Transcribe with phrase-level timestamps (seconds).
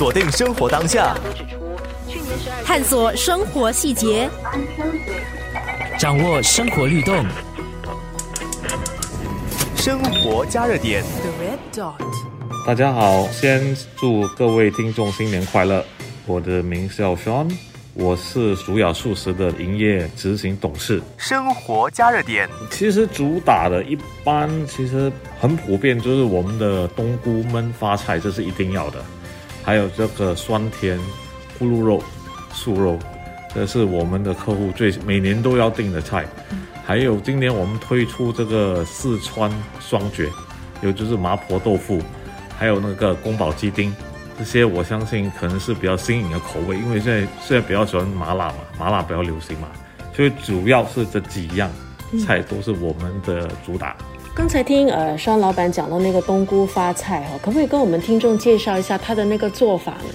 [0.00, 1.14] 锁定生活当下，
[2.64, 4.30] 探索生活细节，
[5.98, 7.22] 掌握生活律动。
[9.76, 11.04] 生活加热点。
[12.66, 15.84] 大家好，先祝各位听众新年快乐。
[16.24, 17.54] 我的名叫 Sean，
[17.92, 21.02] 我是主雅素食的营业执行董事。
[21.18, 29.04] 生活加热点，其实主打的一般其实很普遍，就是我们的冬菇焖发菜，这是一定要的。
[29.62, 30.98] 还有这个酸甜
[31.58, 32.02] 咕噜肉、
[32.52, 32.98] 素肉，
[33.54, 36.26] 这是我们的客户最每年都要订的菜。
[36.84, 40.28] 还有今年我们推出这个四川双绝，
[40.82, 42.02] 有就是麻婆豆腐，
[42.58, 43.94] 还有那个宫保鸡丁，
[44.36, 49.68] 这些我相信可能是比较新颖的口味，因为现在现在比较喜欢麻辣嘛，麻辣比较流行嘛，
[50.16, 51.70] 所以主要是这几样
[52.26, 53.96] 菜都是我们的主打。
[54.32, 60.14] 刚才听呃双老板讲到那个冬菇发菜哈，可不可以跟我们听众介绍一下他的那个做法呢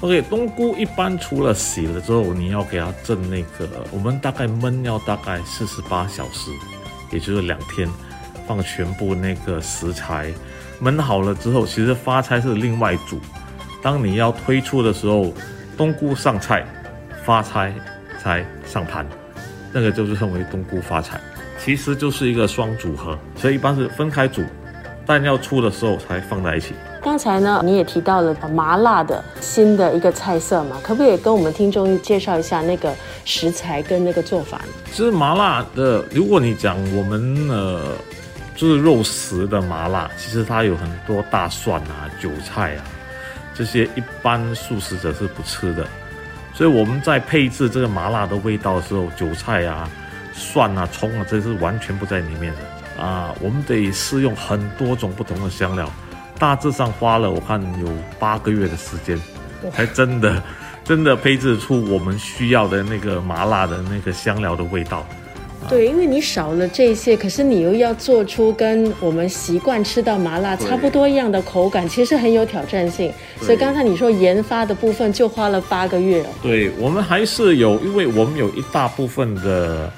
[0.00, 6.50] ？OK，冬菇一般除了洗了之后，你要给它蒸那个，我们大概焖要大概四十八小时，
[7.10, 7.88] 也就是两天，
[8.46, 10.32] 放全部那个食材
[10.80, 13.18] 焖好了之后，其实发菜是另外煮。
[13.82, 15.32] 当你要推出的时候，
[15.76, 16.64] 冬菇上菜，
[17.24, 17.72] 发菜
[18.22, 19.06] 才上盘，
[19.72, 21.20] 那个就是称为冬菇发菜，
[21.58, 24.42] 其实就是一个双组合，所以一般是分开煮，
[25.04, 26.74] 蛋要出的时候才放在一起。
[27.02, 32.92] 刚才呢，你也提到了麻辣的新的一个菜色嘛，可不可以跟我们听众介绍一下那个
[33.24, 34.72] 食材跟那个做法呢？
[34.90, 37.80] 其实麻辣的，如果你讲我们呃，
[38.56, 42.82] 就是肉食的麻辣，其实它有很多大蒜啊、韭菜啊，
[43.54, 45.86] 这些一般素食者是不吃的，
[46.52, 49.88] 所以我们在配置这个麻辣的味道的时候，韭菜啊、
[50.36, 55.90] 蒜啊、葱啊，这是完全不在里面的啊，我们得试用很多种不同的香料。
[56.38, 59.18] 大致上花了我看有八个月的时间，
[59.72, 60.42] 才真的
[60.84, 65.04] 真的配置出我们需要的那个麻辣的那个香料的味道。
[65.68, 73.10] 对，因为你少了这些，可是你又要做出跟我们习惯吃到麻辣差不多一样的口感，其实很有挑战性。
[73.40, 76.24] 所以刚才你说研发的部分就花了八个月。
[76.42, 79.90] 对我们还是有，因为我们有一大部分的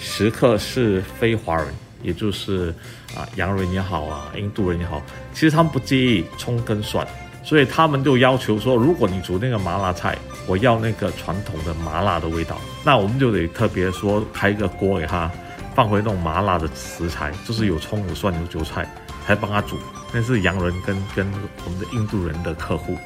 [0.00, 1.66] 食客是非华人。
[2.02, 2.74] 也就是
[3.14, 5.02] 啊，洋人也好啊，印度人也好，
[5.34, 7.06] 其实他们不介意葱跟蒜，
[7.44, 10.16] 所以他们就要求说，如果你煮那个麻辣菜，
[10.46, 15.30] 我要那个传统的麻辣的味道，那我们就得特别说开一个锅给他，
[15.74, 18.88] 放回那种麻辣的食材，就是有葱有蒜有韭菜，
[19.26, 19.76] 才帮他煮。
[20.10, 21.30] 那是洋人跟跟
[21.66, 22.96] 我们的印度人的客户，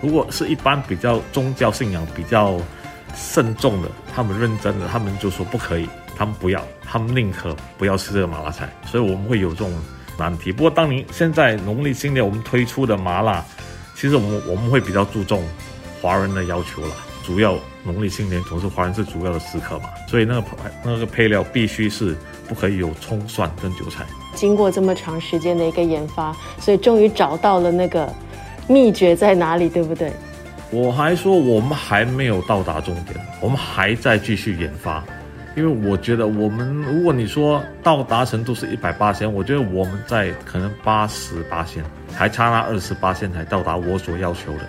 [0.00, 2.60] 如果是一般比较宗教信仰比较
[3.14, 5.88] 慎重的，他们认真的，他们就说不可以。
[6.20, 9.72] 他们不要，他们宁可不要吃这个麻辣菜，所以我们会有这种
[10.18, 10.52] 难题。
[10.52, 13.42] 不过，当您现在农历新年我们推出的麻辣，
[13.96, 15.42] 其实我们我们会比较注重
[16.02, 16.94] 华人的要求了。
[17.24, 20.46] 主要农历新年总是华人是主要的食客嘛，所以那个
[20.84, 22.14] 那个配料必须是
[22.46, 24.04] 不可以有葱蒜跟韭菜。
[24.34, 28.12] 经过这么长时间的一个研发，所以终于找到了那个
[28.68, 30.12] 秘诀在哪里，对不对？
[30.70, 35.02] 我还说我们还没有到达终点，我们还在继续研发。
[35.56, 41.82] 因为我觉得，我们如果你说到达程度是一百八千，我觉得我们在可能八十八千，
[42.14, 44.60] 还差那二十八千才到达我所要求的，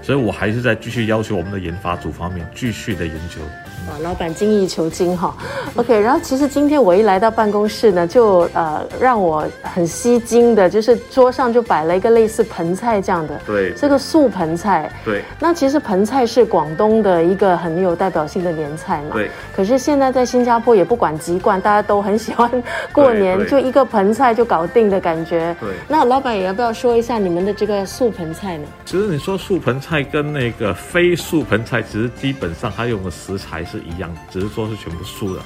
[0.00, 3.40] 所以我还是在继续要求我们的研发组方面继续的研究。
[3.88, 5.34] 啊，老板精益求精哈。
[5.74, 14.90] OK，然后其实今天我一来到办公室呢，就呃让我很吸睛的，就是桌上就摆了一个类似盆菜这样的，对，这个素盆菜。
[15.04, 15.22] 对。
[15.40, 19.14] 那其实盆菜是广东的一个很有代表性的年菜嘛。
[19.14, 19.30] 对。
[19.54, 22.48] 可是现在在新加坡也不管籍贯，大家都很喜欢
[22.92, 25.56] 过年就一个盆菜就搞定的感觉。
[25.60, 25.70] 对。
[25.88, 28.64] 那老板也要不要说一下你们的这个素盆菜呢？
[28.84, 33.64] 其实你说素盆菜跟那个非素盆菜，其实基本上它用的食材。
[33.72, 35.42] 是一样，只是说是全部素的。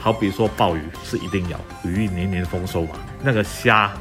[0.00, 2.94] 好比说鲍鱼是一定要，鱼一年年丰收嘛。
[3.22, 3.92] 那个虾，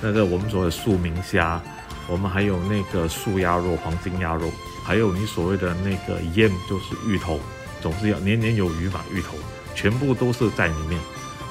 [0.00, 1.60] 那个我们所谓的素明虾，
[2.08, 4.50] 我们还有那个素鸭肉、黄金鸭肉，
[4.82, 7.38] 还有你所谓的那个腌，就是芋头，
[7.80, 9.00] 总是要年年有余嘛。
[9.12, 9.34] 芋头
[9.74, 10.98] 全部都是在里面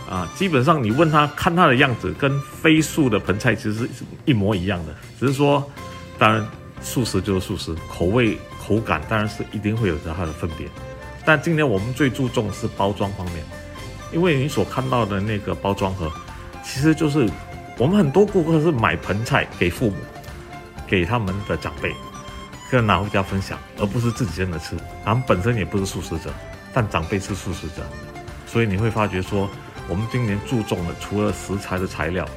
[0.10, 0.28] 啊。
[0.36, 3.90] 基本上你问他看他的样子，跟非素的盆菜其实是
[4.26, 5.64] 一模一样的，只是说，
[6.18, 6.44] 当然
[6.82, 10.68] 素食就是素食，口味口感当然是一定会有着它的分别。
[11.26, 13.38] 但今年我们最注重是包装方面，
[14.12, 16.12] 因为你所看到的那个包装盒，
[16.64, 17.30] 其实就是
[17.78, 19.96] 我们很多顾客是买盆菜给父母，
[20.88, 21.94] 给他们的长辈，
[22.70, 24.76] 跟拿回家分享，而不是自己真的吃。
[25.06, 26.34] 他们本身也不是素食者，
[26.74, 27.84] 但长辈是素食者，
[28.48, 29.50] 所以你会发觉说，
[29.88, 32.28] 我们今年注重的除了食材的材料，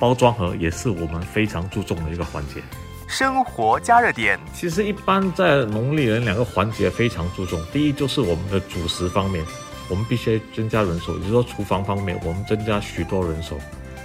[0.00, 2.62] 包装盒也是我们非常注重的一个环节。
[3.06, 9.44] 生活加热点，其实一般在农历人两个环节非常注重，第一就是我们的主食方面，
[9.88, 13.58] 我们必须增加人手，也就是说厨房方面我们增加许多人手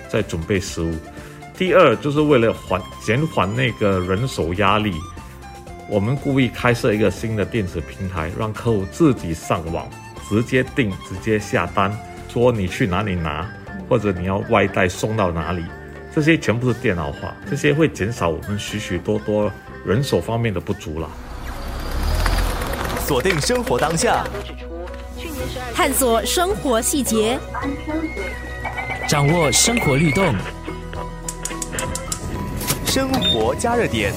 [0.07, 0.93] 在准备食物。
[1.57, 4.93] 第二就是为了缓减缓那个人手压力，
[5.89, 9.89] 我们故意开设一个新的电子平台，让客户自己上网
[10.29, 11.91] 直接订、直接下单，
[12.29, 13.49] 说你去哪里拿，
[13.89, 15.65] 或者你要外带送到哪里。
[16.13, 19.51] 这些全部是电脑化，这些会减少我们许许多多
[19.85, 21.09] 人手方面的不足了。
[23.05, 24.25] 锁定生活当下，
[25.73, 27.39] 探索生活细节，
[29.07, 30.35] 掌握生活律动，
[32.85, 34.13] 生活加热点。